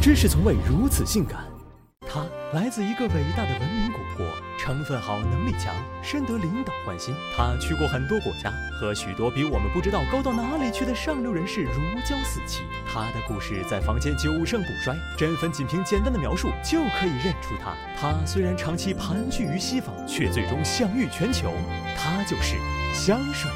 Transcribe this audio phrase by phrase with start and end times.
[0.00, 1.44] 知识从未如此性感。
[2.08, 4.26] 他来自一个伟大的文明古国，
[4.58, 7.14] 成分好，能力强，深得领导欢心。
[7.36, 12.62] 他去过很多国家，和许多比我们不知道高到哪里去的上流人士如胶似漆。
[12.90, 17.76] 他的故事在坊间久盛不衰，真粉仅凭简单的描述就可以认出他。
[17.94, 21.52] 他虽然长期盘踞于西方，却最终享誉全球。
[21.94, 22.56] 他就是
[22.94, 23.50] 香水。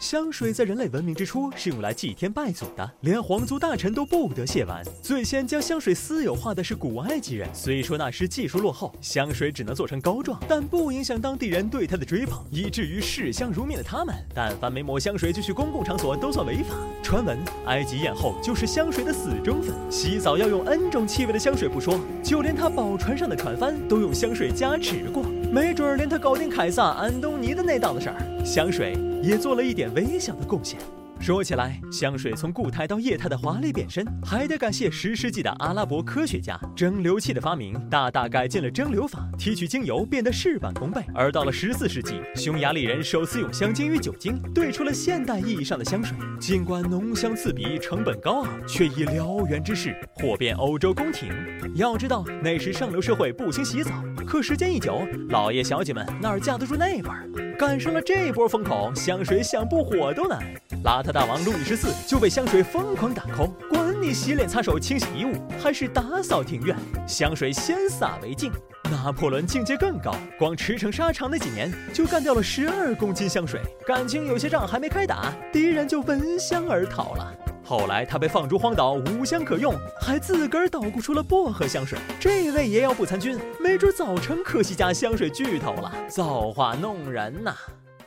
[0.00, 4.82] 香水在人类文明之初是用来祭天拜祖的，连皇族大臣都不得亵玩。
[5.02, 16.74] 最先将香水私有化的是古埃及人，虽说那时技术落后，香水只能做成膏状，但不影响当地人对它的追捧，以至于视香如命的他们，但凡没抹香水就去公共场所都算违法。
[17.02, 25.22] 传闻埃及艳后就是香水的死忠粉，洗澡要用 N 种气味的香水不说，就连他宝船上的船帆都用香水加持过。
[25.52, 30.78] 没准儿连他搞定凯撒、安东尼的那档子事儿，香水也做了一点微小的贡献。
[31.18, 36.58] 说起来，香水从固态到液态的华丽变身，还得感谢十世纪的阿拉伯科学家。
[36.74, 41.02] 蒸馏器的发明大大改进了蒸馏法，提取精油变得事半功倍。
[41.14, 46.16] 而到了十四世纪，匈牙利人首次用香精与酒精兑出了现代意义上的香水。
[46.40, 51.28] 尽管浓香刺鼻、成本高昂，却以燎原之势火遍欧洲宫廷。
[51.74, 53.90] 要知道，那时上流社会不兴洗澡，
[54.30, 57.28] 可时间一久，老爷小姐们哪儿架得住那味儿？
[57.58, 60.38] 赶上了这波风口，香水想不火都难。
[60.84, 66.76] 邋遢大王路易十四就被香水疯狂打 call，管你洗脸、擦手、清洗衣物，还是打扫庭院，
[67.08, 68.52] 香水先洒为敬。
[68.88, 73.60] 拿破仑境界更高，光驰骋沙场那几年就干掉了十二公斤香水。
[73.84, 77.34] 感情有些仗还没开打，敌人就闻香而逃了。
[77.70, 81.96] 后来他被放逐荒岛，无香可用，还自个儿捣鼓出了薄荷香水。
[82.18, 85.92] 这位爷要不参军，没准早成科西家香水巨头了。
[86.08, 87.54] 造化弄人呐！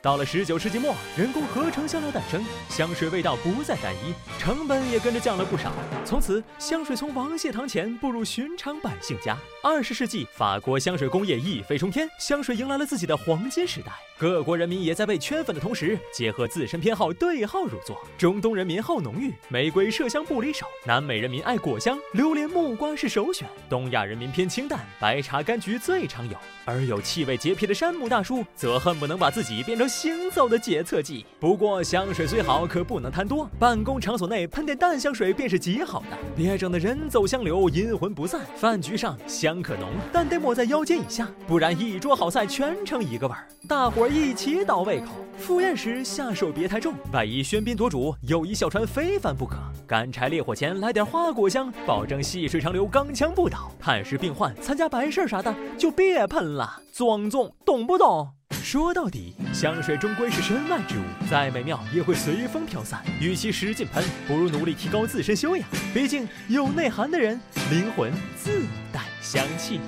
[0.03, 5.71] 到了十九世纪末，人工合成香料诞生，香水味道不再单一，成本也跟着降了不少。
[6.03, 9.37] 从此，香水从王谢堂前步入寻常百姓家。
[9.63, 13.93] 二十世纪，法国香水工业一飞冲天，香水迎来了自己的黄金时代。
[14.19, 17.97] 各国人民也在被圈粉的同时，结合自身偏好对号入座。
[18.17, 26.37] 中东人民好浓郁，玫瑰麝香不离手；南美人民爱果香，榴莲木瓜是首选；东亚人民偏清淡，白茶柑橘最常有。
[26.65, 31.23] 而有气味洁癖的山姆大叔，则恨不能把自己变成行走的洁厕剂。
[31.39, 33.47] 不过香水虽好，可不能贪多。
[33.59, 38.41] 办公场所内喷点淡香水便是极好的，别整的人走香流，阴魂不散。
[38.55, 45.11] 饭局上香可浓，但得抹在腰间以下，不然一桌好菜全成一个味儿，大伙儿一起倒胃口。
[45.37, 49.57] 赴宴时下手别太重，万一喧宾夺主，友谊小船非翻不可。
[49.85, 53.71] 干柴烈火前来点花果香，保证细水长流，钢枪不倒。
[53.79, 58.27] 探视病患、参加白事啥的就别喷了，庄重懂不懂？
[58.63, 63.03] 说到底，香水终归是身外之物，再美妙也会随风飘散。
[63.19, 65.67] 与其使劲喷，不如努力提高自身修养。
[65.93, 67.37] 毕竟有内涵的人，
[67.69, 69.81] 灵魂自带香气。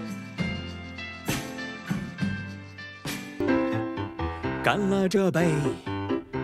[4.62, 5.47] 干了这杯，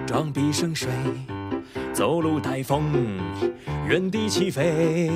[0.07, 0.89] 装逼生水，
[1.91, 3.19] 走路带风，
[3.85, 5.11] 原地起飞，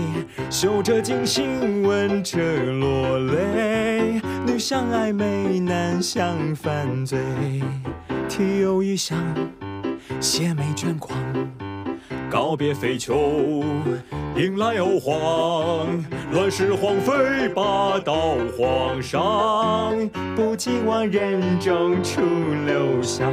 [0.50, 2.42] 嗅着精心，闻着
[2.74, 4.20] 落泪，
[4.58, 7.20] 相爱美，男相犯罪，
[8.30, 9.18] 体有异香，
[10.20, 11.18] 邪魅狷狂。
[12.30, 13.64] 告别废丘，
[14.36, 15.88] 迎来欧皇，
[16.32, 19.94] 乱世皇妃霸道皇上，
[20.36, 22.22] 不及万人争出
[22.66, 23.32] 留香。